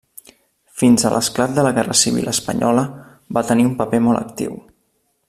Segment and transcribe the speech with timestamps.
[0.83, 2.87] Fins a l'esclat de la guerra civil espanyola,
[3.39, 4.61] va tenir un paper molt actiu.